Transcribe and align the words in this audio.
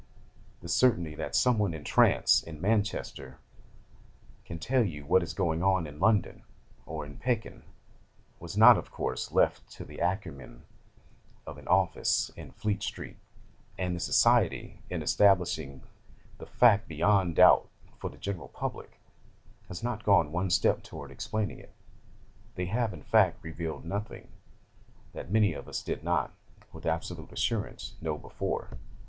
The 0.61 0.67
certainty 0.67 1.13
that 1.13 1.35
someone 1.35 1.75
in 1.75 1.83
trance 1.83 2.41
in 2.41 2.59
Manchester 2.59 3.37
can 4.45 4.57
tell 4.57 4.83
you 4.83 5.05
what 5.05 5.21
is 5.21 5.35
going 5.35 5.61
on 5.61 5.85
in 5.85 5.99
London, 5.99 6.41
or 6.87 7.05
in 7.05 7.17
Pekin, 7.19 7.61
was 8.39 8.57
not, 8.57 8.79
of 8.79 8.89
course, 8.89 9.31
left 9.31 9.69
to 9.73 9.85
the 9.85 9.99
acumen 9.99 10.63
of 11.45 11.59
an 11.59 11.67
office 11.67 12.31
in 12.35 12.49
Fleet 12.49 12.81
Street; 12.81 13.17
and 13.77 13.95
the 13.95 13.99
society, 13.99 14.81
in 14.89 15.03
establishing 15.03 15.83
the 16.39 16.47
fact 16.47 16.87
beyond 16.87 17.35
doubt 17.35 17.69
for 17.99 18.09
the 18.09 18.17
general 18.17 18.47
public, 18.47 18.99
has 19.67 19.83
not 19.83 20.03
gone 20.03 20.31
one 20.31 20.49
step 20.49 20.81
toward 20.81 21.11
explaining 21.11 21.59
it. 21.59 21.75
They 22.55 22.65
have, 22.65 22.91
in 22.91 23.03
fact, 23.03 23.43
revealed 23.43 23.85
nothing 23.85 24.29
that 25.13 25.29
many 25.29 25.53
of 25.53 25.67
us 25.69 25.83
did 25.83 26.03
not, 26.03 26.33
with 26.73 26.87
absolute 26.87 27.31
assurance, 27.31 27.93
know 28.01 28.17
before. 28.17 28.79